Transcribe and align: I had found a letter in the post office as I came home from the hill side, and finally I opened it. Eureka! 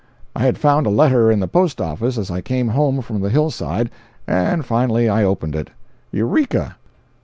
I 0.35 0.39
had 0.45 0.57
found 0.57 0.87
a 0.87 0.89
letter 0.89 1.29
in 1.31 1.39
the 1.41 1.47
post 1.47 1.79
office 1.79 2.17
as 2.17 2.31
I 2.31 2.41
came 2.41 2.69
home 2.69 3.03
from 3.03 3.21
the 3.21 3.29
hill 3.29 3.51
side, 3.51 3.91
and 4.25 4.65
finally 4.65 5.07
I 5.07 5.23
opened 5.23 5.55
it. 5.55 5.69
Eureka! 6.11 6.75